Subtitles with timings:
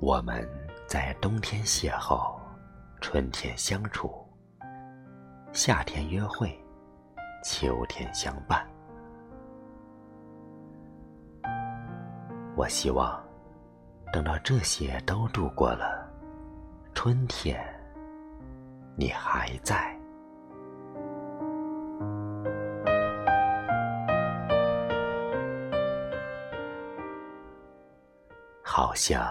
[0.00, 0.48] 我们
[0.86, 2.34] 在冬天邂逅，
[3.02, 4.26] 春天相处，
[5.52, 6.58] 夏天约会，
[7.44, 8.66] 秋天相伴。
[12.56, 13.22] 我希望，
[14.10, 16.10] 等到这些都度过了，
[16.94, 17.62] 春天，
[18.96, 19.94] 你还在。
[28.62, 29.30] 好像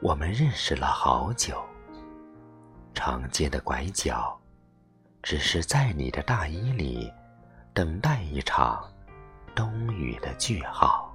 [0.00, 1.60] 我们认识了好久，
[2.94, 4.38] 长街的拐角，
[5.24, 7.12] 只是在你的大衣里
[7.74, 8.88] 等待一场
[9.56, 11.12] 冬雨的句号。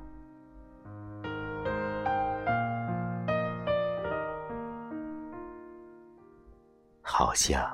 [7.01, 7.65] 好像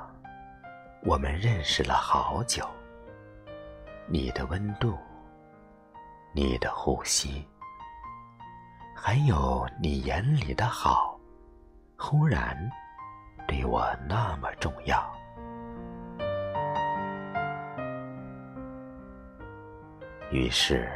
[1.03, 2.64] 我们认识了好久，
[4.05, 4.95] 你的温度，
[6.36, 7.44] 你的呼吸。
[9.02, 11.08] 还有你眼里的好，
[12.02, 12.58] 忽然
[13.45, 15.03] 对我那么重要。
[20.31, 20.89] 于是，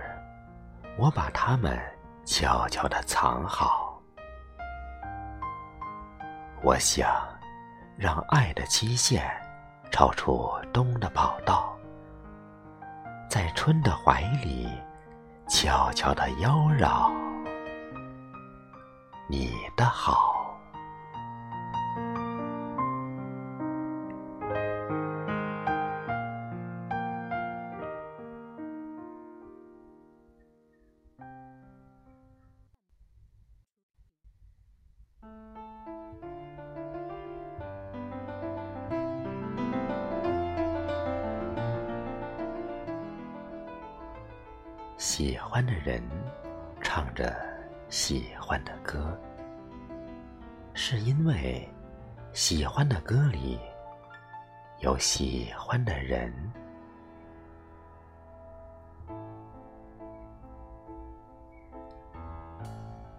[0.98, 1.78] 我把它们
[2.24, 4.02] 悄悄地藏好。
[6.64, 7.12] 我想，
[7.98, 9.30] 让爱的期限
[9.92, 11.78] 超出冬的跑道，
[13.30, 14.70] 在春的怀里
[15.50, 17.12] 悄悄地妖娆。
[19.28, 20.33] 你的好，
[45.24, 46.04] 喜欢的人
[46.82, 47.34] 唱着。
[47.88, 49.18] 喜欢的歌，
[50.74, 51.66] 是因为
[52.34, 53.58] 喜欢的歌里
[54.80, 56.34] 有喜欢的人。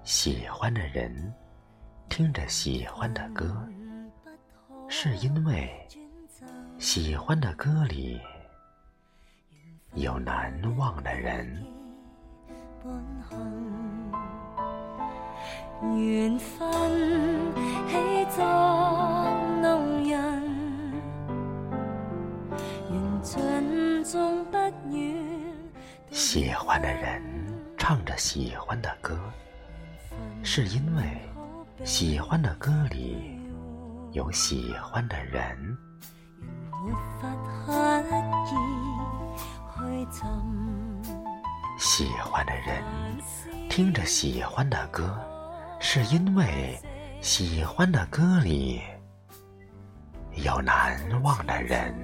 [0.02, 1.32] 喜欢的人
[2.10, 3.66] 听着喜欢的歌，
[4.90, 5.72] 是因为
[6.78, 8.20] 喜欢的歌里
[9.94, 11.73] 有难忘的人。
[15.96, 16.60] 缘分
[17.88, 18.44] 喜作
[19.62, 20.42] 弄人，
[24.50, 24.58] 不
[24.94, 25.16] 远。
[26.10, 27.22] 喜欢的人
[27.78, 29.18] 唱着喜欢的歌，
[30.42, 31.02] 是因为
[31.84, 33.40] 喜欢的歌里
[34.12, 35.76] 有喜欢的人。
[41.84, 42.82] 喜欢的人
[43.68, 45.14] 听着喜欢的歌。
[45.78, 46.80] 是因为
[47.20, 48.80] 喜欢的歌里
[50.32, 51.94] 有难忘的人。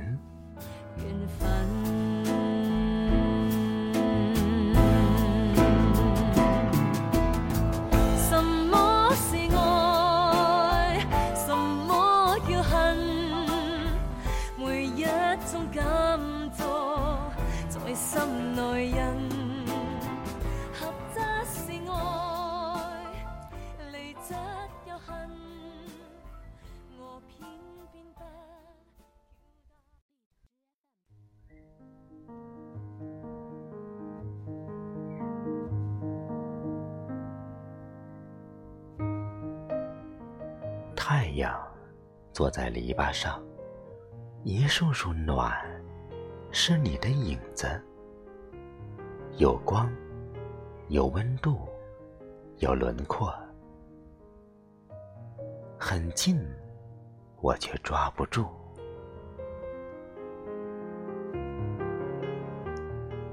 [8.18, 11.00] 什么是爱？
[11.34, 12.98] 什么叫恨？
[14.58, 15.06] 每一
[15.50, 15.82] 种感
[16.52, 16.64] 觉
[17.70, 19.19] 在心内印。
[41.30, 41.56] 太阳
[42.32, 43.40] 坐在篱笆上，
[44.42, 45.56] 一束束暖，
[46.50, 47.80] 是你的影子。
[49.36, 49.88] 有光，
[50.88, 51.68] 有温度，
[52.56, 53.32] 有轮廓，
[55.78, 56.36] 很近，
[57.40, 58.48] 我却抓不住。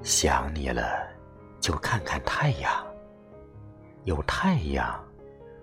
[0.04, 0.84] 想你了，
[1.60, 2.72] 就看看太阳。
[4.04, 5.04] 有太阳。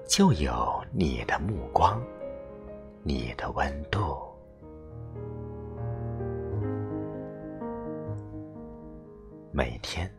[0.06, 1.98] 就有你的目光，
[3.06, 4.16] 你的温度。
[9.52, 10.10] 每天，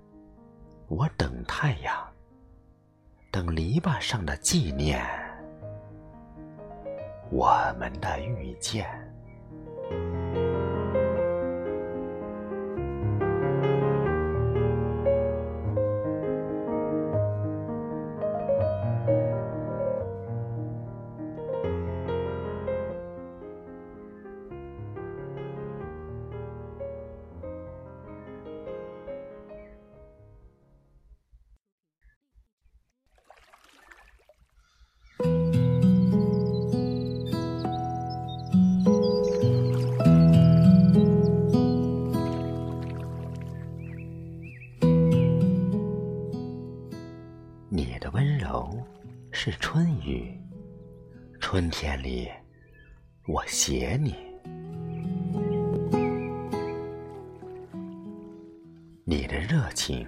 [0.88, 1.94] 我等太阳，
[3.32, 5.04] 等篱笆上的纪念，
[7.32, 7.50] 我
[7.80, 9.05] 们的遇见。
[49.48, 50.36] 是春雨
[51.40, 52.28] 春天里，
[53.28, 54.16] 我写你。
[59.04, 60.08] 你的热情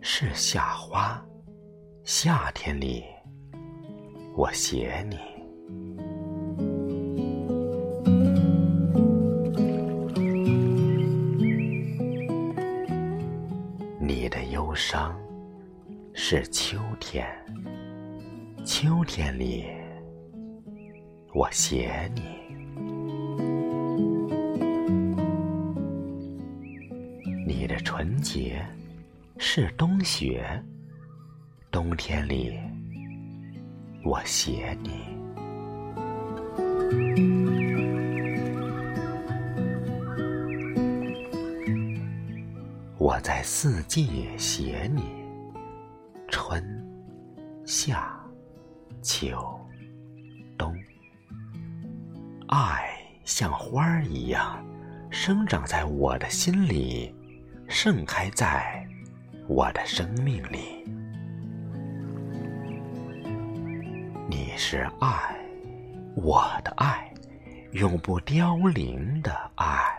[0.00, 1.20] 是夏花，
[2.04, 3.02] 夏天里，
[4.36, 5.18] 我写你。
[13.98, 15.20] 你的忧伤
[16.14, 17.26] 是秋天，
[18.72, 19.64] 秋天里，
[21.34, 22.22] 我写你。
[27.44, 28.64] 你的纯洁
[29.38, 30.62] 是冬雪，
[31.68, 32.60] 冬天里，
[34.04, 34.90] 我写你。
[42.98, 45.02] 我在四季写你，
[46.28, 46.64] 春、
[47.66, 48.19] 夏、
[49.02, 49.38] 秋、
[50.58, 50.74] 冬。
[52.48, 52.90] 爱
[53.24, 54.64] 像花儿一样，
[55.10, 57.14] 生长在我的心里，
[57.68, 58.86] 盛开在
[59.46, 60.84] 我的生命里。
[64.28, 65.36] 你是爱，
[66.14, 67.12] 我的爱，
[67.72, 69.98] 永不凋零的爱。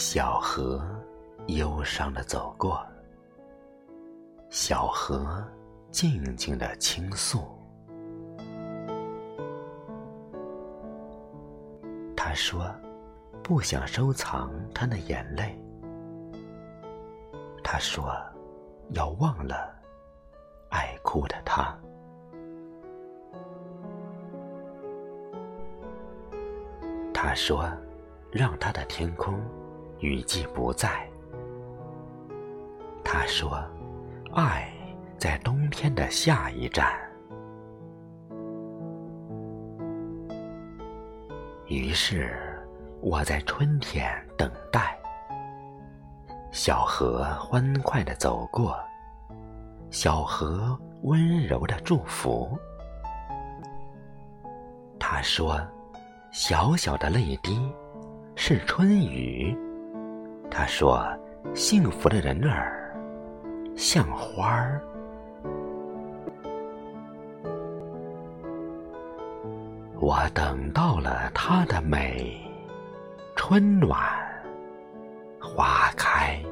[0.00, 0.80] 小河
[1.48, 2.80] 忧伤的走过，
[4.48, 5.44] 小河
[5.90, 7.42] 静静的倾诉。
[12.16, 12.72] 他说
[13.42, 15.60] ：“不想收藏他的眼泪。”
[17.64, 18.14] 他说
[18.94, 19.68] ：“要忘了
[20.70, 21.76] 爱哭的他。”
[27.12, 27.68] 他说
[28.30, 29.36] ：“让他的天空。”
[30.00, 31.08] 雨季不在，
[33.04, 33.60] 他说
[34.32, 34.72] ：“爱
[35.18, 36.96] 在冬天的下一站。”
[41.66, 42.56] 于是
[43.00, 44.96] 我在春天等待，
[46.52, 48.78] 小河欢快的走过，
[49.90, 52.56] 小河温柔的祝福。
[54.98, 55.60] 他说
[56.30, 57.60] ：“小小的泪滴
[58.36, 59.58] 是春雨。”
[60.50, 61.06] 他说
[61.54, 62.94] ：“幸福的人儿
[63.76, 64.80] 像花儿。”
[70.00, 72.40] 我等到了它的美，
[73.36, 73.98] 春暖
[75.40, 76.42] 花开。